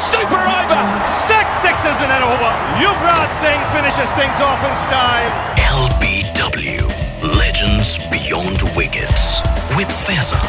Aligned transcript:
super 0.00 0.42
over. 0.58 0.82
Six 1.06 1.56
sixes 1.56 1.98
in 2.00 2.10
an 2.10 2.22
over. 2.22 2.50
Yuvraj 2.82 3.32
Singh 3.32 3.62
finishes 3.74 4.10
things 4.12 4.40
off 4.40 4.62
in 4.68 4.74
style. 4.76 5.30
LBW. 5.56 6.82
Legends 7.38 7.98
beyond 8.10 8.62
wickets. 8.76 9.42
With 9.76 9.88
Faizan. 9.88 10.46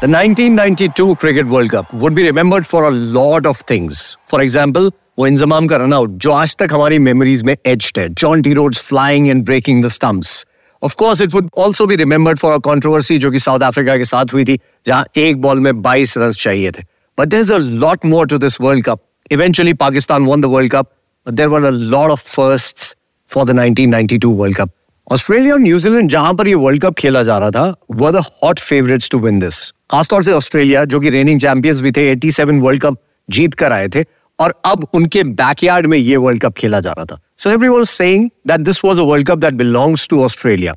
The 0.00 0.08
1992 0.08 1.16
Cricket 1.16 1.46
World 1.46 1.70
Cup 1.70 1.92
would 1.94 2.14
be 2.14 2.24
remembered 2.24 2.66
for 2.66 2.84
a 2.84 2.90
lot 2.90 3.46
of 3.46 3.58
things. 3.58 4.16
For 4.26 4.42
example, 4.42 4.90
वो 5.18 5.26
इंजमाम 5.26 5.66
का 5.66 5.76
run 5.76 5.92
out 5.92 6.10
जो 6.22 6.32
आज 6.32 6.56
तक 6.58 6.72
हमारी 6.72 6.98
memories 6.98 7.42
में 7.42 7.56
etched 7.66 7.98
है 7.98 8.08
Jonty 8.42 8.52
Rhodes 8.54 8.80
flying 8.88 9.28
and 9.28 9.44
breaking 9.44 9.84
the 9.84 9.88
stumps 9.88 10.44
of 10.82 10.94
course 10.94 11.20
it 11.20 11.34
would 11.34 11.48
also 11.64 11.86
be 11.86 11.96
remembered 11.96 12.38
for 12.38 12.52
a 12.54 12.58
controversy 12.64 13.18
जो 13.18 13.30
कि 13.30 13.38
साउथ 13.38 13.60
अफ्रीका 13.68 13.96
के 13.96 14.04
साथ 14.04 14.32
हुई 14.32 14.44
थी 14.44 14.58
जहां 14.86 15.02
एक 15.22 15.40
बॉल 15.42 15.60
में 15.60 15.70
22 15.82 16.16
रन 16.18 16.32
चाहिए 16.32 16.70
थे 16.70 16.82
there 17.19 17.41
is 17.41 17.53
a 17.53 17.57
lot 17.57 18.05
more 18.05 18.27
to 18.27 18.37
this 18.37 18.61
world 18.61 18.85
cup 18.85 18.99
eventually 19.31 19.73
Pakistan 19.73 20.25
won 20.25 20.41
the 20.41 20.45
world 20.45 20.71
cup 20.71 20.89
but 21.27 21.33
there 21.33 21.49
were 21.49 21.63
a 21.63 21.69
lot 21.69 22.11
of 22.11 22.23
firsts 22.35 22.95
for 23.29 23.45
the 23.45 23.59
1992 23.59 24.25
world 24.25 24.57
cup 24.57 24.69
Australia 25.11 25.53
और 25.53 25.59
न्यूजीलैंड 25.59 26.09
जहाँ 26.09 26.33
पर 26.33 26.47
ये 26.47 26.53
वर्ल्ड 26.53 26.81
कप 26.81 26.93
खेला 26.93 27.23
जा 27.23 27.37
रहा 27.37 27.51
था 27.51 27.75
were 27.91 28.11
the 28.11 28.23
hot 28.43 28.59
favourites 28.59 29.09
to 29.09 29.19
win 29.19 29.39
this 29.39 29.73
खासतौर 29.91 30.23
से 30.23 30.31
ऑस्ट्रेलिया 30.31 30.85
जो 30.85 30.99
कि 30.99 31.09
रेनिंग 31.09 31.41
चैंपियंस 31.41 31.81
भी 31.81 31.91
थे 31.91 32.15
87 32.15 32.61
वर्ल्ड 32.61 32.81
कप 32.81 32.97
जीत 33.29 33.53
कर 33.53 33.71
आए 33.71 33.87
थे, 33.87 34.03
और 34.39 34.53
अब 34.65 34.87
उनके 34.93 35.23
बैकयार्ड 35.23 35.85
में 35.85 35.97
ये 35.97 36.17
वर्ल्ड 36.17 36.41
कप 36.41 36.53
खेला 36.53 36.79
जा 36.79 36.91
रहा 36.91 37.05
था। 37.05 37.19
So 37.37 37.49
everyone 37.49 37.83
saying 37.83 38.29
that 38.47 38.59
this 38.59 38.85
was 38.85 38.99
a 38.99 39.01
world 39.01 39.27
cup 39.27 39.37
that 39.37 39.53
belongs 39.53 40.07
to 40.09 40.23
Australia 40.23 40.73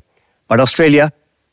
but 0.51 0.59
Australia 0.59 1.09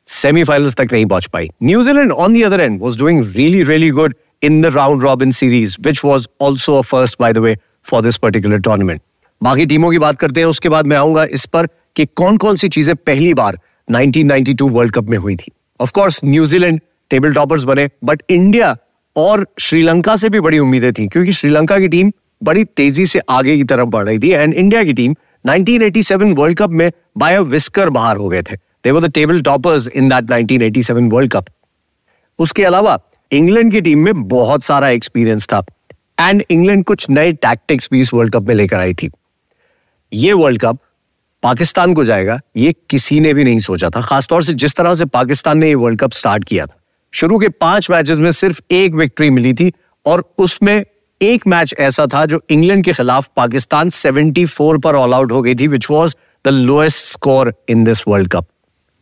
semifinals 0.09 0.75
तक 0.75 0.89
नहीं 0.93 1.07
पहुँच 1.07 1.27
पाई। 1.27 1.49
New Zealand 1.63 2.13
on 2.13 2.41
the 2.41 2.43
other 2.45 2.61
end 2.61 2.81
was 2.83 2.99
doing 2.99 3.25
really 3.37 3.63
really 3.63 3.91
good 3.91 4.15
in 4.43 4.61
the 4.63 4.67
round 4.75 5.03
robin 5.03 5.33
series 5.33 5.77
which 5.81 6.01
was 6.05 6.27
also 6.43 6.77
a 6.79 6.81
first 6.83 7.17
by 7.21 7.33
the 7.33 7.39
way 7.39 7.57
for 7.85 8.03
this 8.03 8.17
particular 8.17 8.59
tournament 8.61 9.01
बाकी 9.41 9.67
टीमों 9.67 9.91
की 9.91 9.99
बात 9.99 10.19
करते 10.19 10.41
हैं, 10.41 10.47
उसके 10.47 10.69
बाद 10.69 10.87
मैं 10.87 10.97
आऊँगा 10.97 11.25
इस 11.33 11.47
पर 11.47 11.67
कि 11.97 12.07
कौन 12.07 12.37
कौन 12.37 12.57
सी 12.57 12.69
चीज़ें 12.69 12.95
पहली 12.97 13.33
बार 13.35 13.59
1992 13.89 14.69
वर्ल्ड 14.71 14.93
कप 14.95 15.09
में 15.11 15.17
हुई 15.19 15.37
थी। 15.37 15.53
Of 15.81 15.93
course 15.93 16.21
New Zealand 16.25 16.81
table 17.11 17.35
toppers 17.35 17.65
बने 17.65 17.89
बट 18.05 18.23
इंडिया 18.31 18.77
और 19.17 19.47
श्रीलंका 19.61 20.17
से 20.17 20.29
भी 20.29 20.41
बड़ी 20.41 20.59
उम्मीदें 20.59 20.93
थी, 20.93 21.07
क्योंकि 21.09 21.33
श्रीलंका 21.33 21.79
की 21.79 21.89
टीम 21.89 22.13
बड़ी 22.43 22.65
तेज़ी 22.67 23.07
से 23.07 23.21
आगे 23.31 23.57
की 23.57 23.65
तरफ़ 23.65 23.89
बढ़ 23.89 24.05
रही 24.05 24.19
थी 24.19 24.31
एंड 24.31 24.55
इंडिया 24.55 24.83
की 24.85 24.93
टीम 24.93 25.15
1987 25.45 26.35
वर्ल्ड 26.35 26.59
कप 26.59 26.71
में 26.71 26.91
बाय 27.19 27.39
विस्कर 27.41 27.91
बाहर 27.91 28.17
हो 28.17 28.29
गए 28.29 28.43
थे। 28.43 28.57
They 28.57 28.91
were 28.91 29.01
the 29.01 29.11
table 29.13 29.43
toppers 29.43 29.89
in 29.89 30.09
that 30.09 30.31
1987 30.31 31.11
world 31.13 31.33
cup. 31.33 31.45
उसके 32.39 32.65
अलावा 32.65 32.99
इंग्लैंड 33.33 33.73
की 33.73 33.81
टीम 33.81 33.99
में 33.99 34.29
बहुत 34.29 34.65
सारा 34.65 34.89
एक्सपीरियंस 34.89 35.47
था। 35.47 35.65
एंड 36.21 36.45
इंग्लैंड 36.51 36.85
कुछ 36.85 37.11
नए 37.11 37.33
टैक्टिक्स 37.33 37.89
भी 37.93 38.01
इस 38.01 38.15
वर्ल्ड 38.15 38.33
कप 38.33 38.43
में 38.43 38.55
लेकर 38.55 38.77
आई 38.77 38.95
थी। 38.95 39.11
ये 40.13 40.33
वर्ल्ड 40.33 40.61
कप 40.61 40.79
पाकिस्तान 41.43 41.95
को 41.95 42.05
जाएगा, 42.05 42.41
ये 42.57 42.75
किसी 42.91 43.21
ने 43.21 43.35
भी 43.35 43.45
नहीं 43.45 43.59
सोचा 43.59 43.91
था। 43.91 44.01
खासतौर 44.01 44.45
से 44.45 44.55
जिस 44.55 44.75
तरह 44.75 44.95
से 44.95 45.05
पाकिस्तान 45.05 45.59
ने 45.59 45.69
ये 45.69 45.75
वर्ल्ड 45.75 46.01
कप 46.01 46.13
स्टार्ट 46.13 46.45
किया 46.45 46.67
था। 46.67 46.79
शुरू 47.15 47.39
के 47.39 47.49
पाँच 47.49 47.91
मैचेस 47.91 48.19
में 48.19 48.31
सिर्फ़ 48.31 48.61
एक 48.71 48.95
विक्ट्री 48.95 49.31
मिली 49.31 49.55
थी 49.55 49.73
और 50.07 50.35
उसमें 50.39 50.85
एक 51.23 51.47
मैच 51.47 51.75
ऐसा 51.79 52.07
था 52.07 52.27
जो 52.27 52.43
इंग्लैंड 52.51 52.85
के 52.85 52.93
खिलाफ 52.93 53.31
पाकिस्तान 53.37 53.91
74 53.91 54.83
पर 54.83 54.95
ऑल 54.95 55.15
आउट 55.15 55.33
हो 55.33 55.43
गई 55.43 55.55
थी 55.55 55.67
which 55.67 55.87
was 55.91 56.15
the 56.45 56.49
lowest 56.49 57.07
score 57.07 57.55
in 57.69 57.85
this 57.85 58.09
world 58.09 58.29
cup 58.29 58.45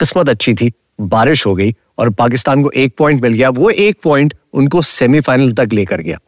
किस्मत 0.00 0.28
अच्छी 0.28 0.54
थी। 0.54 0.72
बारिश 1.00 1.46
हो 1.46 1.54
गई 1.54 1.74
और 1.98 2.10
पाकिस्तान 2.10 2.62
को 2.62 2.70
एक 2.72 2.94
पॉइंट 2.98 3.22
मिल 3.22 3.32
गया। 3.32 3.50
वो 3.50 3.70
एक 3.70 3.98
पॉइंट 4.02 4.34
उनको 4.54 4.82
सेमीफाइनल 4.82 5.52
तक 5.52 5.72
लेकर 5.72 6.00
गया। 6.00 6.18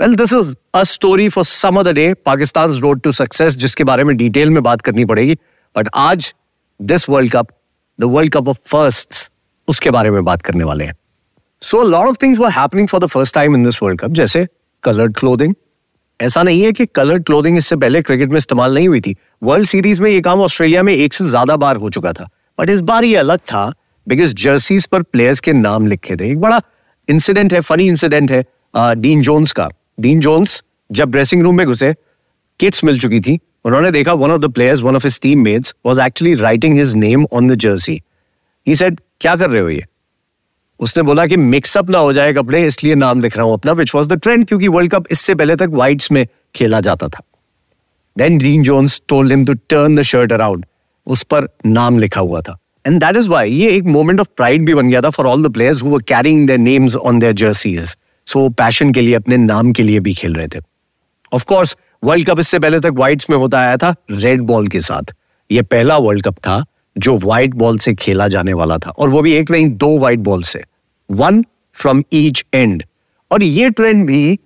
Well 0.00 0.14
this 0.14 0.32
is 0.32 0.54
a 0.74 0.82
story 0.84 1.28
for 1.28 1.44
some 1.44 1.82
the 1.82 1.94
day 1.94 2.12
Pakistan 2.26 2.78
road 2.80 3.00
to 3.00 3.12
success 3.12 3.56
जिसके 3.56 3.84
बारे 3.84 4.04
में 4.04 4.16
डिटेल 4.16 4.50
में 4.50 4.62
बात 4.62 4.80
करनी 4.80 5.04
पड़ेगी। 5.04 5.34
बट 5.76 5.88
आज 5.94 6.32
this 6.80 7.08
world 7.08 7.32
cup 7.32 7.48
the 7.98 8.04
world 8.06 8.32
cup 8.32 8.48
of 8.48 8.58
first 8.66 9.30
उसके 9.68 9.90
बारे 9.90 10.10
में 10.10 10.22
बात 10.24 10.42
करने 10.42 10.64
वाले 10.64 10.84
हैं। 10.84 10.94
So 11.62 11.82
lot 11.82 12.06
of 12.06 12.16
things 12.22 12.38
were 12.38 12.50
happening 12.50 12.88
for 12.88 13.00
the 13.00 13.06
first 13.06 13.34
time 13.34 13.54
in 13.54 13.64
this 13.64 13.82
world 13.82 14.00
cup 14.00 14.10
जैसे 14.10 14.46
कलर्ड 14.84 15.18
क्लोथिंग 15.18 15.54
ऐसा 16.20 16.42
नहीं 16.42 16.62
है 16.62 16.72
कि 16.72 16.86
कलर्ड 16.86 17.24
क्लोथिंग 17.24 17.56
इससे 17.58 17.76
पहले 17.76 18.02
क्रिकेट 18.02 18.30
में 18.30 18.38
इस्तेमाल 18.38 18.74
नहीं 18.74 18.88
हुई 18.88 19.00
थी। 19.00 19.14
वर्ल्ड 19.42 19.66
सीरीज़ 19.66 20.02
में 20.02 20.10
ये 20.10 20.20
काम 20.20 20.40
ऑस्ट्रेलिया 20.40 20.82
में 20.82 20.92
एक 20.94 21.14
से 21.14 21.28
ज़्यादा 21.28 21.56
बार 21.56 21.76
हो 21.76 21.90
चुका 21.90 22.12
था। 22.12 22.28
बट 22.58 22.70
इस 22.70 22.80
बार 22.80 23.04
ये 23.04 23.16
अलग 23.16 23.38
था। 23.38 23.72
बिकॉज़ 24.06 24.34
जर्सीज 24.34 24.86
पर 24.86 25.02
प्लेयर्स 25.02 25.40
के 25.40 25.52
नाम 25.52 25.86
लिखे 25.86 26.16
थे। 26.16 26.30
एक 26.30 26.40
बड़ा 26.40 26.60
इंसिडेंट 27.08 27.52
है 27.52 27.60
फनी 27.60 27.86
इंसिडेंट 27.88 28.30
है 28.32 28.42
डीन 28.96 29.22
जोन्स 29.22 29.52
का। 29.52 29.68
डीन 30.00 30.20
जोन्स 30.20 30.62
जब 30.90 31.10
ड्रेसिंग 31.10 31.42
रूम 31.42 31.56
में 31.56 31.66
घुसे 31.66 31.92
किट्स 32.60 32.84
मिल 32.84 32.98
चुकी 33.00 33.20
थी। 33.20 33.38
उन्होंने 33.64 33.90
देखा 33.90 34.12
one 34.14 34.30
of 34.30 34.40
the 34.40 34.52
players 34.52 34.80
one 34.82 34.96
of 34.96 35.06
his 35.06 35.20
team 35.22 35.42
mates 35.44 35.74
was 35.86 35.98
actually 36.00 36.34
writing 36.36 36.78
his 36.78 36.94
name 36.96 37.26
on 37.32 37.48
the 37.48 37.54
jersey 37.60 38.00
he 38.66 38.74
said 38.74 39.00
क्या 39.20 39.34
कर 39.36 39.50
रहे 39.50 39.60
हो 39.60 39.68
ये? 39.68 39.84
उसने 40.80 41.02
बोला 41.02 41.26
कि 41.26 41.36
मिक्सअप 41.36 41.90
ना 41.90 41.98
हो 41.98 42.12
जाए 42.12 42.32
कपड़े, 42.32 42.66
इसलिए 42.66 42.94
नाम 42.94 43.20
लिख 43.20 43.36
रहा 43.36 43.46
हूँ 43.46 43.52
अपना 43.54 43.72
विच 43.72 43.94
वॉज़ 43.94 44.08
द 44.08 44.18
ट्रेंड 44.18 44.46
क्योंकि 44.48 44.68
वर्ल्ड 44.68 44.92
कप 44.92 45.06
इससे 45.10 45.34
पहले 45.34 45.56
तक 45.56 45.68
व्हाइट्स 45.72 46.10
में 46.12 46.26
खेला 46.54 46.80
जाता 46.80 47.08
था। 47.08 47.22
Then 48.16 48.38
Dean 48.38 48.62
Jones 48.62 49.00
told 49.08 49.32
him 49.32 49.44
to 49.44 49.54
turn 49.68 49.96
the 49.96 50.02
shirt 50.02 50.32
around 50.32 50.64
उस 51.06 51.22
पर 51.22 51.48
नाम 51.66 51.98
लिखा 51.98 52.20
हुआ 52.20 52.40
था। 52.40 52.56
एंड 52.86 53.00
दैट 53.00 53.16
इज़ 53.16 53.28
वाई 53.28 53.52
ये 53.52 53.70
एक 53.70 53.84
मोमेंट 53.86 54.20
ऑफ़ 54.20 54.28
प्राइड 54.36 54.64
भी 54.66 54.74
बन 54.74 54.90
गया 54.90 55.00
था 55.00 55.10
for 55.10 55.26
all 55.26 55.42
the 55.44 55.52
players 55.52 55.82
who 55.82 55.88
were 55.88 56.02
carrying 56.02 56.46
their 56.46 56.58
names 56.58 56.96
on 56.96 57.18
their 57.18 57.32
jerseys 57.32 57.96
so 58.26 58.48
passion 58.48 58.92
के 58.92 59.00
लिए, 59.00 59.14
अपने 59.14 59.36
नाम 59.36 59.72
के 59.72 59.82
लिए 59.82 60.00
भी 60.00 60.14
खेल 60.14 60.34
रहे 60.34 60.48
थे। 60.48 60.58
ऑफ़ 61.32 61.44
कोर्स 61.44 61.76
वर्ल्ड 62.04 62.26
कप 62.26 62.40
इससे 62.40 62.58
पहले 62.58 62.80
तक 62.80 62.92
व्हाइट्स 62.94 63.30
में 63.30 63.36
होता 63.36 63.60
आया 63.60 63.76
था 63.76 63.94
रेड 64.10 64.40
बॉल 64.40 64.68
के 64.68 64.80
साथ। 64.80 65.12
ये 65.50 65.62
पहला 65.62 65.96
वर्ल्ड 65.98 66.24
कप 66.24 66.36
था 66.38 66.64
जो 66.96 67.16
व्हाइट 67.18 67.54
बॉल 67.54 67.78
से 67.78 67.94
खेला 67.94 68.28
जाने 68.28 68.52
वाला 68.52 68.78
था। 68.78 68.90
और 68.90 69.08
वो 69.08 69.22
भी 69.22 69.32
एक 69.32 69.50
नहीं, 69.50 69.68
दो 69.68 69.98
व्हाइट 69.98 70.18
बॉल 70.18 70.42
से। 70.42 70.62
वन 71.10 71.44
फ्रॉम 71.76 72.02
ईच 72.12 72.44
एंड 72.54 72.82
और 73.30 73.42
ये 73.42 73.70
ट्रेंड 73.70 74.06
भी 74.06 74.38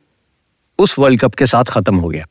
उस 0.79 0.99
वर्ल्ड 0.99 1.21
कप 1.21 1.35
के 1.35 1.47
साथ 1.47 1.65
खत्म 1.65 1.97
हो 1.97 2.09
गया। 2.09 2.27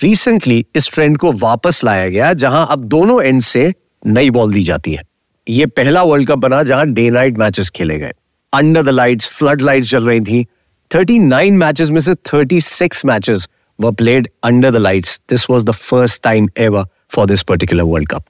रिसेंटली 0.00 0.64
इस 0.76 0.90
ट्रेंड 0.90 1.18
को 1.18 1.32
वापस 1.32 1.84
लाया 1.84 2.08
गया, 2.08 2.32
जहाँ 2.32 2.66
अब 2.70 2.84
दोनों 2.84 3.22
एंड 3.22 3.40
से 3.42 3.72
नई 4.06 4.30
बॉल 4.30 4.52
दी 4.52 4.62
जाती 4.62 4.94
है। 4.94 5.02
ये 5.48 5.66
पहला 5.66 6.02
वर्ल्ड 6.02 6.28
कप 6.28 6.38
बना 6.38 6.62
जहाँ 6.62 6.86
डे 6.86 7.08
नाइट 7.10 7.38
मैचेस 7.38 7.68
खेले 7.70 7.98
गए। 7.98 8.12
Under 8.52 8.82
the 8.82 8.88
lights 8.88 9.28
flood 9.28 9.60
lights 9.60 9.90
चल 9.90 10.04
रही 10.04 10.20
थी। 10.20 10.44
39 10.90 11.52
मैचेस 11.52 11.90
में 11.90 12.00
से 12.00 12.14
36 12.14 13.04
matches 13.04 13.48
were 13.80 13.92
played 13.92 14.28
under 14.44 14.70
the 14.70 14.76
lights 14.76 15.20
this 15.30 15.48
was 15.50 15.64
the 15.64 15.70
first 15.70 16.22
time 16.22 16.48
ever 16.58 16.84
for 17.10 17.26
this 17.26 17.42
particular 17.42 17.82
world 17.82 18.08
cup 18.08 18.24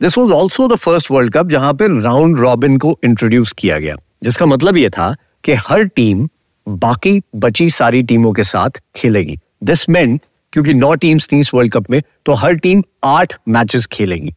this 0.00 0.18
was 0.18 0.32
also 0.32 0.68
the 0.68 0.76
first 0.76 1.10
world 1.10 1.32
cup 1.32 1.48
जहाँ 1.48 1.72
पर 1.74 2.00
round 2.02 2.38
robin 2.38 2.78
को 2.78 2.98
introduce 3.04 3.52
किया 3.52 3.78
गया। 3.78 3.96
जिसका 4.24 4.46
मतलब 4.46 4.76
यह 4.76 4.88
था 4.88 5.14
कि 5.44 5.52
हर 5.52 5.84
टीम 5.84 6.28
बाकी 6.68 7.20
बची 7.36 7.68
सारी 7.70 8.02
टीमों 8.02 8.32
के 8.32 8.44
साथ 8.44 8.80
खेलेगी। 8.96 9.38
दिस 9.64 9.88
मेंट 9.88 10.20
क्योंकि 10.52 10.74
नौ 10.74 10.94
टीम्स 10.94 11.28
थी 11.32 11.40
इस 11.40 11.54
वर्ल्ड 11.54 11.72
कप 11.72 11.90
में 11.90 12.02
तो 12.26 12.32
हर 12.32 12.54
टीम 12.54 12.82
आठ 13.04 13.34
मैचेस 13.48 13.86
खेलेगी। 13.86 14.32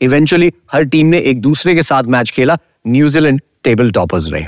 इवेंचुअली 0.00 0.52
हर 0.72 0.84
टीम 0.84 1.06
ने 1.06 1.18
एक 1.18 1.40
दूसरे 1.40 1.74
के 1.74 1.82
साथ 1.82 2.02
मैच 2.04 2.30
खेला 2.30 2.56
न्यूजीलैंड 2.86 3.40
टेबल 3.64 3.90
टॉपर्स 3.90 4.30
रहे। 4.32 4.44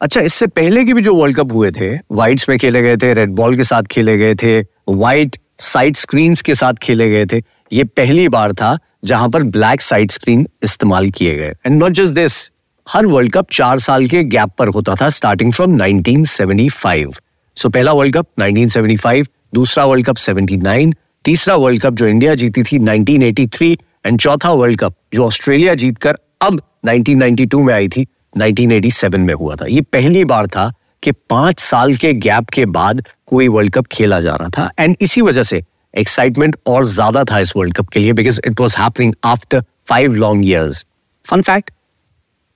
अच्छा 0.00 0.20
इससे 0.20 0.46
पहले 0.46 0.84
के 0.84 0.94
भी 0.94 1.02
जो 1.02 1.14
वर्ल्ड 1.14 1.36
कप 1.36 1.52
हुए 1.52 1.70
थे 1.70 1.96
व्हाइट्स 1.96 2.48
में 2.48 2.58
खेले 2.58 2.82
गए 2.82 2.96
थे 2.96 3.14
रेड 3.14 3.30
बॉल 3.30 3.56
के 3.56 3.64
साथ 3.64 3.82
खेले 3.82 4.18
गए 4.18 4.34
थे 4.34 4.60
व्हाइट 4.88 5.36
साइड 5.58 5.96
स्क्रीन 5.96 6.34
के 6.34 6.54
साथ 6.54 6.74
खेले 6.74 7.10
गए 7.10 7.26
थे 7.26 7.42
ये 7.72 7.84
पहली 7.84 8.28
बार 8.28 8.52
था 8.52 8.78
जहाँ 9.04 9.28
पर 9.28 9.42
ब्लैक 9.42 9.80
साइड 9.80 10.10
स्क्रीन 10.10 10.46
इस्तेमाल 10.62 11.10
किए 11.10 11.34
गए। 11.36 11.54
एंड 11.66 11.78
नॉट 11.82 11.92
जस्ट 11.92 12.12
दिस 12.12 12.50
हर 12.88 13.06
वर्ल्ड 13.06 13.32
कप 13.32 13.46
चार 13.52 13.78
साल 13.78 14.06
के 14.06 14.22
गैप 14.24 14.50
पर 14.58 14.68
होता 14.68 14.94
था 14.94 15.08
स्टार्टिंग 15.08 15.52
फ्रॉम 15.52 15.76
1975 15.78 17.20
सो 17.56 17.68
so, 17.68 17.74
पहला 17.74 17.92
वर्ल्ड 17.92 18.16
कप 18.16 18.26
1975 18.40 19.26
दूसरा 19.54 19.84
वर्ल्ड 19.84 20.06
कप 20.06 20.16
79 20.16 20.94
तीसरा 21.24 21.56
वर्ल्ड 21.56 21.82
कप 21.82 21.94
जो 21.94 22.06
इंडिया 22.06 22.34
जीती 22.34 22.62
थी 22.62 22.78
1983 22.78 23.76
एंड 24.04 24.20
चौथा 24.20 24.50
वर्ल्ड 24.52 24.80
कप 24.80 24.94
जो 25.14 25.24
ऑस्ट्रेलिया 25.26 25.74
जीतकर 25.74 26.18
अब 26.42 26.60
1992 26.88 27.62
में 27.62 27.72
आई 27.74 27.88
थी 27.88 28.06
1987 28.38 29.16
में 29.16 29.34
हुआ 29.34 29.56
था। 29.56 29.66
ये 29.66 29.80
पहली 29.80 30.24
बार 30.24 30.46
था 30.46 30.72
कि 31.02 31.12
पाँच 31.30 31.58
साल 31.58 31.94
के 31.96 32.12
गैप 32.12 32.48
के 32.48 32.66
बाद 32.66 33.02
कोई 33.26 33.48
वर्ल्ड 33.48 33.72
कप 33.72 33.86
खेला 33.92 34.20
जा 34.20 34.34
रहा 34.34 34.48
था। 34.48 34.70
एंड 34.78 34.96
इसी 35.00 35.20
वजह 35.20 35.42
से 35.42 35.62
एक्साइटमेंट 35.94 36.56
और 36.66 36.84
ज़्यादा 36.84 37.24
था 37.24 37.38
इस 37.38 37.52
वर्ल्ड 37.56 37.74
कप 37.76 37.88
के 37.88 38.00
लिए 38.00 38.12
because 38.12 38.40
it 38.46 38.60
was 38.60 38.76
happening 38.78 39.14
after 39.24 39.62
five 39.86 40.14
long 40.14 40.46
years 40.46 40.84
fun 41.26 41.42
fact 41.42 41.70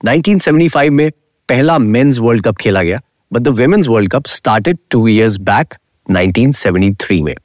1975 0.05 0.89
में 0.89 1.09
पहला 1.49 1.77
मेंस 1.77 2.19
वर्ल्ड 2.19 2.43
कप 2.43 2.55
खेला 2.55 2.83
गया 2.83 3.01
but 3.33 3.41
the 3.41 3.47
women's 3.47 3.87
world 3.87 4.11
cup 4.11 4.25
started 4.25 4.77
two 4.89 5.07
years 5.07 5.37
back 5.37 5.73
1973 6.11 7.21
में। 7.21 7.35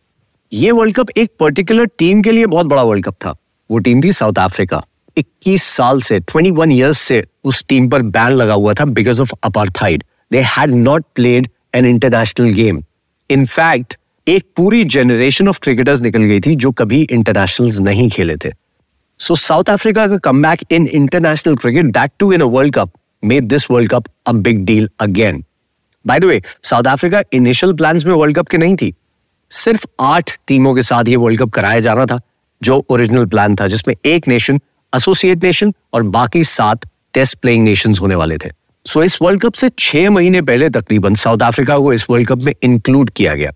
ये 0.53 0.71
वर्ल्ड 0.71 0.97
कप 0.97 1.11
एक 1.11 1.31
पर्टिकुलर 1.41 1.87
टीम 1.99 2.23
के 2.23 2.33
लिए 2.33 2.47
बहुत 2.47 2.67
बड़ा 2.67 2.83
वर्ल्ड 2.83 3.05
कप 3.05 3.15
था। 3.15 3.35
वो 3.71 3.79
टीम 3.79 4.03
थी 4.05 4.13
साउथ 4.13 4.39
अफ्रीका। 4.39 4.83
21 5.17 5.63
साल 5.65 6.01
से 6.01 6.19
21 6.21 6.71
इयर्स 6.73 6.99
से 6.99 7.23
उस 7.45 7.65
टीम 7.69 7.89
पर 7.91 8.03
बैन 8.15 8.33
लगा 8.33 8.55
हुआ 8.55 8.75
था 8.75 8.85
because 8.85 9.21
of 9.23 9.33
apartheid 9.45 10.05
they 10.33 10.41
had 10.49 10.75
not 10.75 11.05
played 11.15 11.49
an 11.75 11.87
international 11.87 12.53
game 12.55 12.83
in fact 13.31 13.97
एक 14.27 14.45
पूरी 14.57 14.85
जनरेशन 14.85 15.49
ऑफ़ 15.49 15.61
क्रिकेटर्स 15.61 16.01
निकल 16.01 16.23
गई 16.23 16.41
थी 16.41 16.55
जो 16.57 16.71
कभी 16.73 17.01
इंटरनेशनल्स 17.03 17.79
नहीं 17.81 18.09
खेले 18.11 18.37
थे। 18.37 18.53
सो 19.21 19.35
साउथ 19.37 19.71
अफ्रीका 19.71 20.07
का 20.07 20.17
come 20.17 20.43
back 20.43 20.65
in 20.73 20.87
international 20.87 21.57
cricket 21.57 21.85
that 21.85 22.11
too 22.19 22.33
in 22.33 22.41
a 22.41 22.47
world 22.47 22.75
cup 22.75 22.91
made 23.23 23.49
this 23.49 23.71
world 23.71 23.91
cup 23.91 24.05
a 24.27 24.33
big 24.33 24.65
deal 24.65 24.89
again 25.01 25.45
by 26.05 26.21
the 26.21 26.25
way 26.25 26.41
South 26.63 26.85
Africa 26.85 27.23
initial 27.33 27.73
plans 27.73 28.05
में 28.05 28.15
वर्ल्ड 28.15 28.37
कप 28.37 28.49
के 28.49 28.59
नहीं 28.59 28.77
थी। 28.77 28.93
सिर्फ़ 29.51 29.87
आठ 30.01 30.37
टीमों 30.47 30.75
के 30.75 30.83
साथ 30.83 31.09
ये 31.09 31.17
वर्ल्ड 31.17 31.41
कप 31.41 31.51
कराया 31.51 31.81
जाना 31.81 32.07
था। 32.07 32.21
जो 32.63 32.85
ओरिजिनल 32.91 33.27
प्लान 33.27 33.57
था 33.57 33.69
जिसमें 33.69 33.95
एक 34.05 34.29
नेशन 34.29 34.61
एसोसिएट 34.93 35.45
नेशन 35.45 35.73
और 35.95 36.03
बाकी 36.17 36.45
सात 36.45 36.87
टेस्ट 37.15 37.39
प्लेइंग 37.39 37.65
नेशंस 37.65 38.01
होने 38.01 38.15
वाले 38.15 38.37
थे। 38.37 38.51
सो 38.87 38.99
so, 39.01 39.07
इस 39.07 39.19
वर्ल्ड 39.23 39.41
कप 39.41 39.55
से 39.55 39.69
छह 39.79 40.11
महीने 40.11 40.43
पहले 40.43 40.69
तकरीबन 40.71 41.15
साउथ 41.15 41.43
अफ्रीका 41.43 41.79
को 41.79 41.93
इस 41.93 42.07
वर्ल्ड 42.11 42.29
कप 42.29 42.43
में 42.43 42.53
इंक्लूड 42.63 43.11
किया 43.11 43.35
गया। 43.35 43.53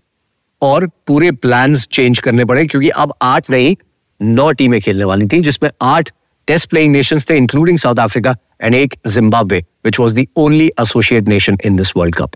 और 0.61 0.87
पूरे 1.07 1.31
प्लान 1.31 1.75
चेंज 1.75 2.19
करने 2.19 2.45
पड़े 2.45 2.65
क्योंकि 2.65 2.89
अब 2.89 3.13
आठ 3.21 3.49
नहीं 3.49 3.75
नौ 4.21 4.51
टीमें 4.51 4.79
खेलने 4.81 5.03
वाली 5.03 5.27
थी 5.27 5.39
जिसमें 5.41 5.69
आठ 5.81 6.09
टेस्ट 6.47 6.69
प्लेइंग 6.69 6.93
नेशन 6.93 7.19
थे 7.29 7.37
इंक्लूडिंग 7.37 7.77
साउथ 7.79 7.99
अफ्रीका 7.99 8.35
एंड 8.61 8.75
एक 8.75 8.93
Zimbabwe 9.07 9.63
which 9.85 9.99
was 9.99 10.15
the 10.15 10.27
only 10.37 10.67
associate 10.81 11.27
nation 11.27 11.57
in 11.65 11.75
this 11.75 11.91
world 11.97 12.15
cup 12.15 12.31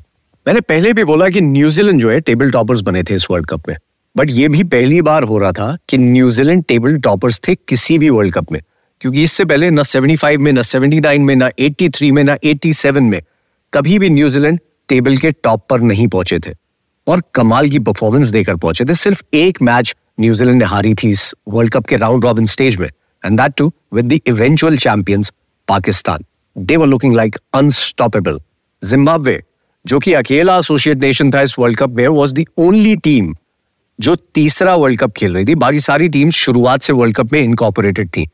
मैंने 0.48 0.62
पहले 0.62 0.94
भी 0.94 1.04
बोला 1.04 1.30
कि 1.30 1.42
न्यूजीलैंड 1.42 2.02
जो 2.02 2.10
है 2.12 2.20
टेबल 2.22 2.52
टॉपर्स 2.52 2.82
बने 2.82 3.04
थे 3.04 3.16
इस 3.16 3.28
वर्ल्ड 3.32 3.48
कप 3.48 3.68
में। 3.70 3.76
बट 4.20 4.30
ये 4.30 4.48
भी 4.48 4.64
पहली 4.64 5.02
बार 5.02 5.24
हो 5.24 5.38
रहा 5.38 5.52
था 5.52 5.78
कि 5.90 5.98
न्यूजीलैंड 5.98 6.64
टेबल 6.64 6.98
टॉपर्स 6.98 7.42
थे 7.48 7.56
किसी 7.56 7.98
भी 7.98 8.10
वर्ल्ड 8.10 8.34
कप 8.34 8.52
में। 8.52 8.62
क्योंकि 9.02 9.24
इससे 9.24 9.46
पहले 9.46 9.70
न 9.70 9.84
75 9.84 10.38
में, 10.38 10.52
न 10.54 10.62
79 10.62 11.20
में, 11.20 11.36
न 11.36 11.50
83 11.60 12.12
में, 12.12 12.24
न 12.24 12.36
87 12.44 13.00
में 13.00 13.22
कभी 13.74 14.00
भी 14.00 14.10
न्यूजीलैंड 14.10 14.60
टेबल 14.90 15.18
के 15.18 15.32
टॉप 15.32 15.66
पर 15.70 15.82
नहीं 15.82 16.08
पहुँचे 16.08 16.40
थे। 16.40 16.54
और 17.08 17.24
कमाल 17.34 17.70
की 17.70 17.80
परफॉर्मेंस 17.80 18.28
देकर 18.28 18.56
पहुँचे 18.56 18.86
थे। 18.86 18.94
सिर्फ़ 18.94 19.24
एक 19.34 19.62
मैच 19.62 19.96
न्यूजीलैंड 20.20 20.60
ने 20.60 20.66
हारी 20.66 20.94
थी 20.94 21.10
इस 21.10 21.34
वर्ल्ड 21.48 21.74
कप 21.74 21.86
के 21.86 21.98
राउंड 21.98 22.26
रॉबिन 22.26 22.46
स्टेज 22.46 22.78
में। 22.78 22.88
And 23.26 23.42
that 23.42 23.54
too 23.58 23.72
with 23.94 24.06
the 24.06 24.20
eventual 24.28 24.78
champions 24.78 25.32
Pakistan 25.68 26.26
they 26.58 26.76
were 26.76 26.88
looking 26.88 27.16
like 27.16 27.38
unstoppable 27.54 28.40
Zimbabwe 28.84 29.44
जो 29.86 30.00
कि 30.00 30.14
अकेला 30.14 30.58
एसोसिएट 30.58 30.98
नेशन 30.98 31.32
था 31.32 31.42
इस 31.42 31.56
वर्ल्ड 31.60 31.78
कप 31.78 31.90
में 31.90 32.08
वॉज़ 32.08 32.34
दी 32.34 32.46
ओनली 32.58 32.96
टीम 32.96 33.36
जो 34.00 34.16
तीसरा 34.16 34.76
वर्ल्ड 34.76 35.00
कप 35.00 35.12
खेल 35.12 35.36
रही 35.36 35.46
थी, 35.46 35.56
बाकी 35.56 35.80
सारी 35.80 36.10
टीम 36.10 36.30
शुरुआत 36.30 36.82
से 36.82 36.94
वर्ल्ड 36.94 37.16
कप 37.16 37.34
में 37.34 37.40
इनकॉपरेटेड 37.42 38.10
थी। 38.10 38.30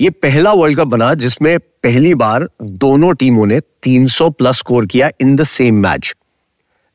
ये 0.00 0.10
पहला 0.10 0.52
वर्ल्ड 0.52 0.78
कप 0.78 0.86
बना 0.86 1.14
जिसमें 1.14 1.58
पहली 1.58 2.14
बार 2.14 2.48
दोनों 2.62 3.14
टीमों 3.14 3.46
ने 3.46 3.60
300 3.60 4.30
प्लस 4.30 4.58
स्कोर 4.58 4.86
किया 4.86 5.10
in 5.20 5.36
the 5.36 5.44
same 5.44 5.74
match 5.74 6.14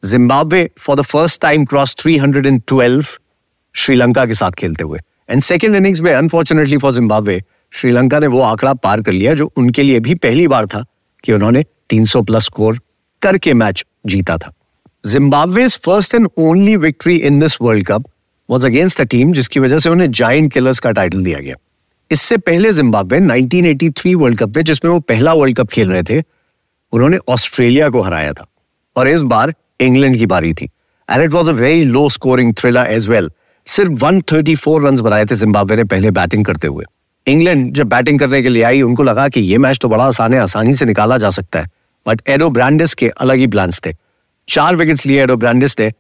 Zimbabwe 0.06 0.70
for 0.78 0.96
the 0.96 1.02
first 1.02 1.42
time 1.42 1.66
cross 1.66 1.96
312 1.96 3.20
Sri Lanka 3.76 4.26
के 4.26 4.34
साथ 4.34 4.52
खेलते 4.52 4.84
हुए। 4.84 5.00
एंड 5.30 5.42
सेकेंड 5.42 5.76
इनिंग्स 5.76 6.00
में 6.00 6.14
अनफॉर्चुनेटली 6.14 6.78
फॉर 6.78 6.94
जिम्बाब्वे 6.94 7.42
श्रीलंका 7.72 8.20
ने 8.20 8.28
वो 8.28 8.42
आंकड़ा 8.42 8.74
पार 8.74 9.02
कर 9.02 9.12
लिया, 9.12 9.34
जो 9.34 9.52
उनके 9.58 9.84
लिए 9.84 10.00
भी 10.00 10.16
पहली 10.16 10.48
बार 10.48 10.66
था 10.66 10.86
कि 11.24 11.34
उन्होंने 11.34 11.64
300 11.90 12.22
प्लस 12.22 12.44
स्कोर 12.44 12.80
करके 13.22 13.54
मैच 13.54 13.86
जीता 14.06 14.38
था। 14.38 14.54
Zimbabwe 15.08 15.68
first 15.68 16.16
and 16.16 16.28
only 16.38 16.76
victory 16.76 17.16
in 17.16 17.40
this 17.40 17.58
world 17.62 17.88
cup 17.88 18.06
was 18.50 18.66
against 18.66 19.02
a 19.02 19.04
team 19.04 19.34
जिसकी 19.34 19.60
वजह 19.60 19.80
से 19.80 19.90
उन्हें 19.90 20.12
जाइंट 20.12 20.54
किलर्स 20.54 20.80
का 20.80 20.92
टाइटल 20.92 21.24
दिया 21.24 21.40
गया। 21.40 21.56
इससे 22.12 22.38
पहले 22.38 22.74
जिम्बाब्वे 22.74 23.20
1983 23.20 24.16
वर्ल्ड 24.16 24.40
कप 24.40 24.58
में, 24.58 24.64
जिसमें 24.64 24.92
वो 24.92 25.00
पहला 25.00 25.34
वर्ल्ड 25.34 25.58
कप 25.58 25.68
खेल 25.68 25.90
रहे 25.90 26.04
थे, 26.04 26.24
उन्होंने 26.92 27.18
ऑस्ट्रेलिया 27.28 27.90
को 27.90 28.02
हराया 28.02 28.34
था 28.34 28.46
और 28.96 29.08
इस 29.08 29.22
बार 29.22 29.54
इंग्लैंड 29.82 30.18
की 30.18 30.26
बारी 30.26 30.54
थी। 30.54 30.70
And 31.12 31.24
it 31.24 31.32
was 31.32 31.50
a 31.50 31.54
very 31.54 31.84
low 31.84 32.10
scoring 32.10 32.54
thriller 32.54 32.86
as 32.86 33.08
well 33.08 33.32
सिर्फ़ 33.66 33.92
134 33.92 34.84
रन 34.84 35.02
बनाए 35.02 35.26
थे 35.26 35.36
जिम्बाब्वे 35.36 35.76
ने 35.76 35.84
पहले 35.84 36.12
बैटिंग 36.12 36.46
करते 36.46 36.68
हुए। 36.68 36.86
इंग्लैंड 37.28 37.74
जब 37.74 37.88
बैटिंग 37.88 38.20
करने 38.20 38.42
के 38.42 38.50
लिए 38.50 38.64
आई, 38.64 38.82
उनको 38.82 39.04
लगा 39.04 39.28
कि 39.28 39.40
ये 39.40 39.58
मैच 39.58 39.80
तो 39.82 39.90
बड़ा 39.90 40.04
आसान 40.04 40.34
है, 40.34 40.40
आसानी 40.40 40.74
से 40.74 40.86
निकाला 40.86 41.18
जा 41.18 41.30
सकता 41.30 41.60
है। 41.60 41.70
बट 42.08 42.22
एडो 42.28 42.50
ब्रांडिस 42.50 42.94
के 42.94 43.10
अलग 43.10 43.38
ही 43.38 43.48
प्लान्स 43.48 43.82
थे। 43.86 44.07
चार 44.50 44.76
विकेट्स 44.76 45.06
लिए 45.06 45.24
एडो 45.24 45.40
ने 45.44 45.92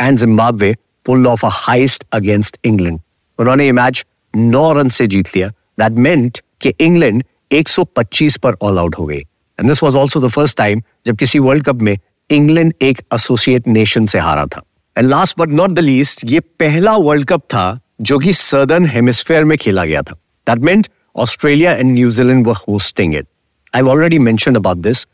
and 0.00 0.18
Zimbabwe 0.18 0.74
pulled 1.06 1.26
off 1.26 1.46
a 1.46 1.48
heist 1.52 2.04
against 2.12 2.56
England 2.64 3.00
उन्होंने 3.38 3.64
ये 3.64 3.72
मैच 3.72 4.04
नौ 4.36 4.72
रन 4.72 4.88
से 4.88 5.06
जीत 5.06 5.36
लिया। 5.36 5.48
दैट 5.48 5.92
मेंट 5.92 6.38
कि 6.60 6.72
इंग्लैंड 6.80 7.24
125 7.52 8.36
पर 8.36 8.56
ऑल 8.62 8.78
आउट 8.78 8.98
हो 8.98 9.06
गई 9.06 9.18
and 9.18 9.68
this 9.68 9.82
was 9.82 9.96
also 9.96 10.20
the 10.20 10.28
first 10.28 10.56
time 10.58 10.82
जब 11.06 11.16
किसी 11.16 11.38
वर्ल्ड 11.38 11.64
कप 11.64 11.82
में 11.82 11.98
इंग्लैंड 12.30 12.72
एक 12.82 13.00
एसोसिएट 13.14 13.66
नेशन 13.68 14.06
से 14.06 14.18
हारा 14.18 14.46
था। 14.46 14.62
And 14.98 15.08
last 15.08 15.38
but 15.38 15.48
not 15.48 15.70
the 15.70 15.78
least 15.78 16.24
ये 16.24 16.40
पहला 16.40 16.96
वर्ल्ड 16.96 17.26
कप 17.26 17.40
था 17.40 17.80
जो 18.00 18.18
कि 18.18 18.32
सदर्न 18.32 18.86
हेमिस्फेयर 18.86 19.44
में 19.44 19.56
खेला 19.58 19.84
गया 19.84 20.02
था। 20.02 20.14
That 20.46 20.58
meant 20.58 20.88
Australia 21.16 21.72
and 21.72 21.92
New Zealand 21.92 22.46
were 22.46 22.54
hosting 22.68 23.14
it 23.14 23.26
I 23.74 23.82
already 23.82 24.18
mention 24.18 24.54
about 24.54 24.76
this 24.76 25.06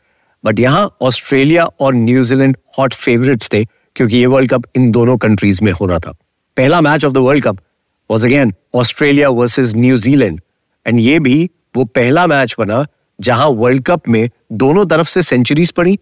but 0.43 0.59
यहाँ 0.59 0.89
ऑस्ट्रेलिया 1.01 1.65
और 1.65 1.93
न्यूजीलैंड 1.95 2.57
हॉट 2.77 2.93
फेवरेट्स 2.93 3.49
थे, 3.53 3.63
क्योंकि 3.65 4.17
ये 4.17 4.25
वर्ल्ड 4.25 4.51
कप 4.51 4.63
इन 4.75 4.89
दोनों 4.91 5.17
कंट्रीज़ 5.17 5.63
में 5.63 5.71
होना 5.71 5.99
था। 5.99 6.11
पहला 6.57 6.81
match 6.81 7.05
of 7.05 7.13
the 7.13 7.17
world 7.17 7.43
cup 7.43 7.57
was 8.09 8.25
again 8.25 8.53
Australia 8.75 9.29
versus 9.31 9.75
New Zealand 9.75 10.41
and 10.85 10.99
ये 10.99 11.19
भी 11.19 11.49
वो 11.75 11.83
पहला 11.85 12.25
मैच 12.27 12.55
बना, 12.59 12.85
जहाँ 13.19 13.47
वर्ल्ड 13.47 13.83
कप 13.85 14.07
में 14.09 14.29
दोनों 14.53 14.85
तरफ़ 14.85 15.07
से 15.07 15.21
सेंचुरीज 15.23 15.71
पड़ी 15.71 15.97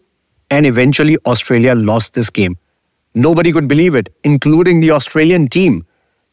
and 0.51 0.65
eventually 0.65 1.15
Australia 1.27 1.73
loss 1.73 2.11
this 2.15 2.31
game 2.35 2.55
nobody 3.33 3.51
could 3.51 3.65
believe 3.67 3.97
it 3.97 4.09
including 4.25 4.83
the 4.83 4.89
Australian 4.91 5.47
team 5.47 5.79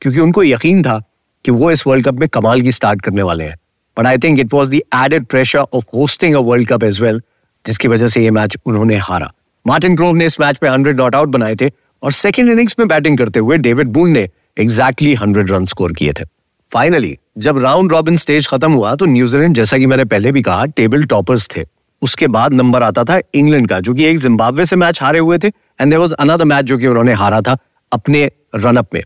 क्योंकि 0.03 0.21
उनको 0.21 0.43
यकीन 0.45 0.83
था 0.83 0.99
कि 1.45 1.53
वो 1.53 1.71
इस 1.71 1.87
वर्ल्ड 1.87 2.07
कप 2.07 2.15
में 2.21 2.29
कमाल 2.29 2.63
की 2.63 2.73
स्टार्ट 2.73 3.03
करने 3.03 3.23
वाले 3.23 3.45
हैं। 3.45 3.57
But 3.97 4.07
I 4.07 4.19
think 4.19 4.41
it 4.41 4.53
was 4.55 4.71
the 4.71 4.81
added 4.95 5.27
pressure 5.27 5.59
of 5.59 5.85
hosting 5.95 6.35
a 6.35 6.41
world 6.41 6.69
cup 6.69 6.85
as 6.85 7.01
well 7.01 7.21
जिसकी 7.67 7.89
वजह 7.89 8.07
से 8.07 8.23
ये 8.23 8.31
मैच 8.31 8.57
उन्होंने 8.67 8.97
हारा। 8.99 9.33
मार्टिन 9.65 9.97
क्रोव 9.97 10.15
ने 10.15 10.27
इस 10.27 10.41
मैच 10.41 10.59
में 10.63 10.71
हंड्रेड 10.71 11.01
नॉट 11.01 11.15
आउट 11.15 11.29
बनाए 11.29 11.55
थे 11.55 11.71
और 12.03 12.13
सेकेंड 12.13 12.51
इनिंग्स 12.51 12.75
में 12.79 12.87
बैटिंग 12.89 13.19
करते 13.19 13.41
हुए 13.41 13.57
डेविड 13.59 13.89
बून 13.89 14.11
ने 14.11 14.29
एग्जैक्टली 14.59 15.15
हंड्रेड 15.15 15.51
रन 15.51 15.65
स्कोर 15.65 15.93
किए 15.93 16.13
थे। 16.13 16.25
फाइनली 16.73 17.17
जब 17.39 17.59
राउंड 17.59 17.93
रॉबिन 17.93 18.17
स्टेज 18.17 18.49
खत्म 18.49 18.73
हुआ 18.73 18.95
तो 18.95 19.07
न्यूजीलैंड 19.07 19.55
जैसा 19.55 19.79
कि 19.79 19.87
मैंने 19.87 20.05
पहले 20.05 20.33
भी 20.33 20.43
कहा 20.43 20.65
टेबल 20.67 21.05
टॉपर्स 21.05 21.49
थे। 21.57 21.65
उसके 22.03 22.27
बाद 22.29 22.53
नंबर 22.55 22.83
आता 22.83 23.05
था 23.05 23.19
इंग्लैंड 23.35 23.69
का, 23.69 23.81
जो 23.81 23.95
कि 23.95 24.05
एक 24.05 24.19
जिम्बाब्वे 24.19 24.65
से 24.65 24.77
मैच 24.77 25.03
हारे 25.03 25.19
हुए 25.19 25.39
थे 25.39 25.49
and 25.49 25.91
there 25.91 25.99
was 25.99 26.15
another 26.15 26.45
match 26.45 26.65
जो 26.65 26.79
कि 26.79 26.87
उन्होंने 26.87 27.13
हारा 27.15 27.41
था 27.41 27.57
अपने 27.93 28.31
रनअप 28.55 28.95
में। 28.95 29.03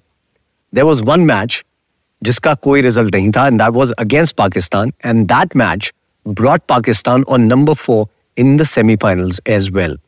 देर 0.73 0.85
वॉज़ 0.85 1.02
वन 1.02 1.21
मैच 1.23 1.62
जिसका 2.23 2.55
कोई 2.55 2.81
रिज़ल्ट 2.83 3.14
नहीं 3.14 3.31
था 3.33 3.47
and 3.47 3.61
that 3.62 3.71
was 3.71 3.93
against 3.93 4.37
Pakistan 4.37 4.93
and 5.05 5.26
that 5.26 5.57
match 5.57 5.93
brought 6.26 6.62
Pakistan 6.69 7.25
on 7.29 7.45
number 7.45 7.75
four 7.75 8.07
in 8.39 8.57
the 8.57 8.63
semifinals 8.63 9.41
as 9.47 9.71
well 9.71 9.99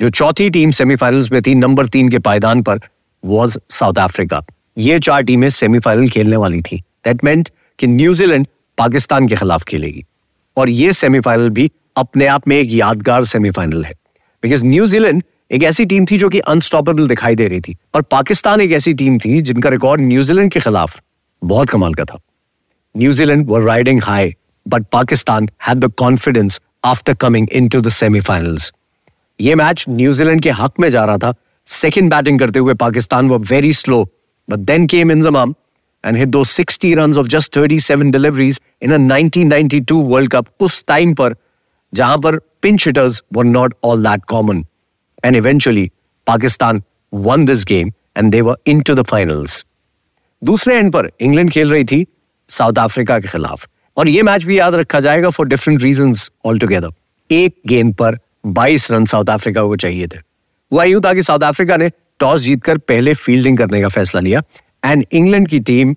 जो 0.00 0.10
चौथी 0.10 0.50
टीम 0.50 0.70
सेमीफाइनल्स 0.70 1.32
में 1.32 1.40
थी 1.42 1.54
नंबर 1.54 1.86
तीन 1.86 2.08
के 2.08 2.18
पायदान 2.18 2.62
पर 2.62 2.80
वॉज़ 3.24 3.58
साउथ 3.70 3.98
अफ्रीका 3.98 4.44
ये 4.78 4.98
चार 4.98 5.22
टीमें 5.22 5.48
सेमीफाइनल 5.48 6.08
खेलने 6.08 6.36
वाली 6.36 6.60
थी। 6.62 6.78
दैट 7.04 7.24
मेंट 7.24 7.48
कि 7.78 7.86
न्यूजीलैंड 7.86 8.46
पाकिस्तान 8.78 9.28
के 9.28 9.36
खिलाफ 9.36 9.64
खेलेगी। 9.64 10.04
और 10.56 10.68
ये 10.68 10.92
सेमीफाइनल 10.92 11.48
भी 11.50 11.70
अपने 11.96 12.26
आप 12.26 12.48
में 12.48 12.56
एक 12.56 12.72
यादगार 12.72 13.24
सेमीफाइनल 13.24 13.84
है। 13.84 13.92
बिकॉज़ 14.42 14.64
न्यूजीलैंड 14.64 15.22
एक 15.52 15.62
ऐसी 15.62 15.84
टीम 15.84 16.06
थी 16.06 16.18
जो 16.18 16.28
कि 16.28 16.38
अनस्टॉपेबल 16.38 17.08
दिखाई 17.08 17.34
दे 17.34 17.48
रही 17.48 17.60
थी। 17.60 17.76
और 17.94 18.02
पाकिस्तान 18.02 18.60
एक 18.60 18.72
ऐसी 18.72 18.94
टीम 18.94 19.18
थी 19.18 19.40
जिनका 19.42 19.68
रिकॉर्ड 19.68 20.00
न्यूजीलैंड 20.00 20.52
के 20.52 20.60
खिलाफ 20.60 21.00
बहुत 21.42 21.70
कमाल 21.70 21.94
का 21.94 22.04
था। 22.04 22.20
New Zealand 22.96 23.46
were 23.48 23.62
riding 23.62 24.02
high 24.02 24.34
but 24.68 24.86
Pakistan 24.92 25.48
had 25.68 25.78
the 25.78 25.92
confidence 25.92 26.60
after 26.84 27.14
coming 27.24 27.48
into 27.60 27.80
the 27.80 27.88
semifinals 27.98 28.72
ये 29.40 29.54
मैच 29.54 29.84
न्यूजीलैंड 29.88 30.42
के 30.42 30.50
हक 30.62 30.80
में 30.80 30.88
जा 30.90 31.04
रहा 31.04 31.18
था 31.18 31.34
सेकंड 31.68 32.10
बैटिंग 32.10 32.38
करते 32.38 32.58
हुए 32.58 32.74
पाकिस्तान 32.84 33.28
वो 33.28 33.38
very 33.50 33.72
slow 33.72 34.02
but 34.48 34.58
then 34.72 34.86
came 34.94 35.12
Inzamam 35.12 35.54
and 36.04 36.18
hit 36.20 36.32
those 36.32 36.50
60 36.62 36.88
runs 36.96 37.18
of 37.20 37.28
just 37.32 37.54
37 37.58 38.10
deliveries 38.14 38.58
in 38.86 38.92
a 38.94 38.96
1992 39.02 40.00
World 40.08 40.30
Cup 40.34 40.48
उस 40.66 40.84
टाइम 40.88 41.14
पर 41.20 41.34
जहाँ 41.92 42.18
पर 42.26 42.38
pinch 42.66 42.84
hitters 42.88 43.20
were 43.36 43.44
not 43.44 43.76
all 43.82 44.02
that 44.06 44.26
common. 44.32 44.60
And 45.26 45.36
eventually, 45.36 45.84
Pakistan 46.26 46.82
won 47.12 47.46
this 47.50 47.64
game 47.64 47.92
and 48.16 48.34
they 48.34 48.42
were 48.48 48.56
into 48.72 48.96
the 48.98 49.04
finals. 49.12 49.56
दूसरे 50.42 50.76
end 50.76 50.92
पर 50.92 51.10
England 51.20 51.50
खेल 51.50 51.70
रही 51.70 51.84
थी 51.84 52.06
South 52.50 52.78
Africa 52.78 53.18
के 53.18 53.28
खिलाफ 53.28 53.66
और 53.96 54.08
ये 54.08 54.22
मैच 54.22 54.44
भी 54.44 54.58
याद 54.58 54.74
रखा 54.74 55.00
जाएगा 55.00 55.30
for 55.30 55.46
different 55.46 55.82
reason 55.82 56.14
all 56.44 56.58
together 56.58 56.88
एक 57.30 57.54
गेंद 57.66 57.94
पर 57.94 58.18
22 58.46 58.90
रन 58.90 59.04
साउथ 59.04 59.30
अफ्रीका 59.30 59.62
को 59.62 59.76
चाहिए 59.76 60.06
थे। 60.06 60.18
हुआ 60.72 60.84
यूँ 60.84 61.00
था 61.04 61.12
कि 61.14 61.22
साउथ 61.22 61.40
अफ्रीका 61.40 61.76
ने 61.76 61.90
टॉस 62.18 62.40
जीतकर 62.40 62.78
पहले 62.78 63.14
फील्डिंग 63.14 63.58
करने 63.58 63.80
का 63.82 63.88
फैसला 63.88 64.20
लिया 64.20 64.42
एंड 64.84 65.04
इंग्लैंड 65.12 65.48
की 65.48 65.60
टीम 65.60 65.94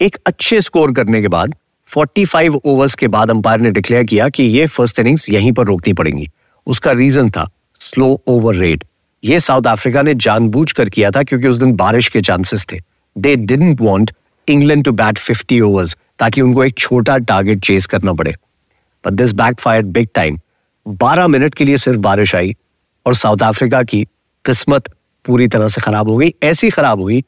एक 0.00 0.16
अच्छे 0.26 0.60
स्कोर 0.60 0.92
करने 0.92 1.20
के 1.22 1.28
बाद 1.28 1.54
45 1.88 2.58
ओवर्स 2.64 2.94
के 2.94 3.08
बाद 3.08 3.30
अंपायर 3.30 3.60
ने 3.60 3.70
डिक्लेयर 3.70 4.04
किया 4.04 4.28
कि 4.28 4.42
ये 4.42 4.66
फ़र्स्ट 4.66 4.98
इनिंग्स 4.98 5.28
यहीं 5.30 5.52
पर 5.52 5.66
रोकनी 5.66 5.92
पड़ेंगी। 5.92 6.28
उसका 6.66 6.92
रीजन 6.92 7.30
था 7.30 7.48
स्लो 7.80 8.20
ओवर 8.26 8.54
रेट 8.54 8.84
ये 9.24 9.40
साउथ 9.40 9.66
अफ्रीका 9.66 10.02
ने 10.02 10.14
जानबूझकर 10.14 10.88
किया 10.88 11.10
था 11.10 11.22
क्योंकि 11.22 11.48
उस 11.48 11.56
दिन 11.56 11.72
बारिश 11.76 12.08
के 12.08 12.20
चांसेस 12.20 12.66
थे। 12.72 12.80
They 13.18 13.36
didn't 13.36 13.80
want 13.80 14.10
England 14.48 14.84
to 14.84 14.92
bat 14.92 15.18
50 15.18 15.60
overs 15.60 15.96
ताकि 16.18 16.40
उनको 16.40 16.64
एक 16.64 16.78
छोटा 16.78 17.18
टारगेट 17.18 17.64
चेस 17.64 17.86
करना 17.86 18.12
पड़े। 18.12 18.34
But 19.04 19.12
this 19.12 19.32
backfire 19.60 19.82
big 19.84 20.08
time 20.14 20.38
12 20.86 21.26
minute 21.26 21.54
के 21.54 21.64
लिए 21.64 21.76
सिर्फ़ 21.76 21.98
बारिश 22.00 22.34
आई 22.34 22.54
और 23.06 23.14
साउथ 23.14 23.42
अफ्रीका 23.42 23.82
की 23.82 24.02
किस्मत 24.44 24.88
पूरी 25.24 25.48
तरह 25.48 25.68
से 25.68 25.80
खराब 25.80 26.08
हो 26.08 26.16
गई। 26.16 26.32
ऐसी 26.42 26.70
खराब 26.70 27.00
हुई 27.00 27.22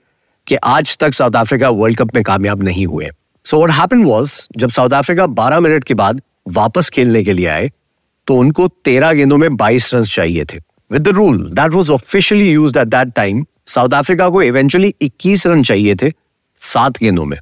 कि 0.46 0.54
आज 0.54 0.96
तक 0.98 1.14
साउथ 1.14 1.36
अफ्रीका 1.36 1.70
वर्ल्ड 1.70 1.98
कप 1.98 2.14
में 2.14 2.22
कामयाब 2.24 2.62
नहीं 2.62 2.86
हुए। 2.86 3.10
सो 3.46 3.58
व्हाट 3.58 3.70
हैपेंड 3.70 4.06
वाज 4.06 4.48
जब 4.56 4.70
साउथ 4.70 4.90
अफ्रीका 4.90 5.26
12 5.34 5.60
मिनट 5.60 5.84
के 5.84 5.94
बाद 5.94 6.20
वापस 6.48 6.88
खेलने 6.88 7.22
के 7.24 7.32
लिए 7.32 7.46
आए 7.46 7.70
तो 8.26 8.34
उनको 8.34 8.68
13 8.84 9.12
गेंदों 9.12 9.36
में 9.36 9.48
22 9.56 9.92
रन 9.94 10.02
चाहिए 10.04 10.44
थे। 10.44 10.58
With 10.90 11.02
the 11.02 11.08
rule 11.08 11.38
that 11.50 11.72
was 11.72 11.90
officially 11.92 12.50
used 12.52 12.76
at 12.76 12.88
that 12.88 13.12
time 13.16 13.44
South 13.66 13.94
Africa 13.94 14.28
को 14.28 14.42
इवेंचुअली 14.42 14.94
21 15.02 15.46
रन 15.46 15.62
चाहिए 15.62 15.94
थे 15.94 16.12
सात 16.60 16.98
गेंदों 16.98 17.24
में। 17.24 17.38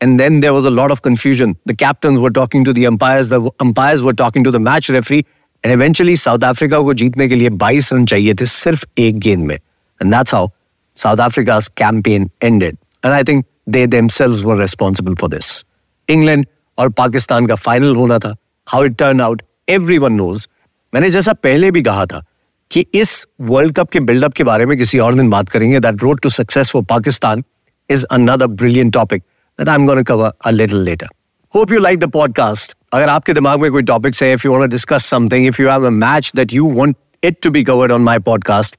And 0.00 0.20
then 0.20 0.40
there 0.40 0.52
was 0.52 0.66
a 0.66 0.70
lot 0.70 0.90
of 0.90 1.02
confusion. 1.02 1.56
The 1.64 1.74
captains 1.74 2.18
were 2.18 2.30
talking 2.30 2.64
to 2.64 2.72
the 2.72 2.86
umpires, 2.86 3.28
the 3.28 3.50
umpires 3.60 4.02
were 4.02 4.12
talking 4.12 4.44
to 4.44 4.50
the 4.50 4.60
match 4.60 4.90
referee, 4.90 5.24
and 5.64 5.72
eventually 5.72 6.16
South 6.16 6.42
Africa 6.42 6.82
को 6.84 6.94
जीतने 6.94 7.28
के 7.28 7.34
लिए 7.34 7.50
22 7.50 7.92
रन 7.92 8.04
चाहिए 8.06 8.34
थे 8.34 8.46
सिर्फ 8.46 8.84
एक 8.98 9.18
गेंद 9.18 9.44
में. 9.44 9.58
And 10.00 10.12
that's 10.12 10.30
how 10.30 10.48
South 10.96 11.22
Africa's 11.28 11.68
campaign 11.82 12.30
ended. 12.42 12.76
And 13.02 13.14
I 13.14 13.22
think 13.22 13.46
they 13.66 13.86
themselves 13.86 14.44
were 14.44 14.56
responsible 14.56 15.16
for 15.22 15.28
this. 15.36 15.64
England 16.08 16.46
और 16.78 16.88
पाकिस्तान 16.88 17.46
का 17.46 17.54
फाइनल 17.54 17.96
होना 17.96 18.18
था. 18.18 18.34
How 18.72 18.82
it 18.88 18.98
turned 19.02 19.20
out, 19.20 19.42
everyone 19.68 20.16
knows. 20.20 20.46
मैंने 20.94 21.10
जैसा 21.10 21.32
पहले 21.32 21.70
भी 21.70 21.82
कहा 21.82 22.06
था 22.06 22.22
कि 22.70 22.84
इस 22.94 23.26
वर्ल्ड 23.40 23.74
कप 23.74 23.90
के 23.90 24.00
बिल्डअप 24.00 24.32
के 24.32 24.44
बारे 24.44 24.66
में 24.66 24.76
किसी 24.78 24.98
और 24.98 25.14
दिन 25.14 25.30
बात 25.30 25.48
करेंगे 25.48 25.80
that 25.80 26.02
road 26.02 26.20
to 26.20 26.30
success 26.30 26.70
for 26.70 26.82
Pakistan 26.82 27.44
is 27.90 28.04
another 28.04 28.46
brilliant 28.46 28.92
topic 28.92 29.22
that 29.60 29.68
I'm 29.68 29.86
going 29.86 29.98
to 29.98 30.04
cover 30.04 30.32
a 30.44 30.52
little 30.52 30.80
later. 30.80 31.08
Hope 31.50 31.70
you 31.70 31.80
like 31.80 32.00
the 32.00 32.08
podcast. 32.18 32.74
अगर 32.92 33.08
आपके 33.08 33.32
दिमाग 33.34 33.60
में 33.60 33.70
कोई 33.72 33.82
टॉपिक्स 33.82 34.22
है 34.22 34.34
if 34.36 34.44
you 34.44 34.52
want 34.52 34.64
to 34.64 34.72
discuss 34.76 35.06
something, 35.12 35.46
if 35.52 35.58
you 35.62 35.68
have 35.68 35.86
a 35.88 35.90
match 36.02 36.32
that 36.40 36.52
you 36.56 36.64
want 36.80 36.96
it 37.30 37.40
to 37.46 37.50
be 37.56 37.62
covered 37.70 37.92
on 37.96 38.04
my 38.08 38.18
podcast, 38.28 38.76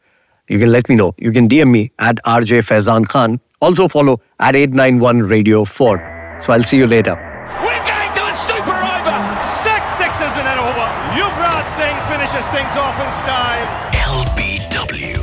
you 0.50 0.60
can 0.63 0.72
let 0.72 0.89
me 0.89 0.96
know. 1.00 1.08
You 1.27 1.32
can 1.38 1.48
DM 1.53 1.72
me 1.77 1.82
at 2.10 2.22
RJ 2.34 2.62
Faizan 2.70 3.08
Khan. 3.13 3.39
Also 3.67 3.88
follow 3.88 4.20
at 4.39 4.56
891 4.56 5.22
Radio 5.34 5.63
4. 5.65 5.98
So 6.41 6.53
I'll 6.53 6.63
see 6.72 6.77
you 6.77 6.88
later. 6.88 7.15
We're 7.63 7.86
going 7.91 8.13
to 8.20 8.25
a 8.32 8.36
super 8.44 8.77
over. 8.94 9.17
Six 9.53 9.98
sixes 10.01 10.38
in 10.44 10.51
an 10.53 10.60
over. 10.67 10.88
Yuvraj 11.20 11.67
Singh 11.77 11.98
finishes 12.12 12.48
things 12.58 12.77
off 12.86 13.01
in 13.06 13.12
style. 13.12 13.67
LBW 14.12 15.17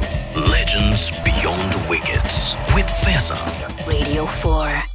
Legends 0.57 1.11
Beyond 1.29 1.79
Wickets 1.89 2.55
with 2.75 2.87
Faizan. 3.05 3.87
Radio 3.87 4.27
4. 4.27 4.88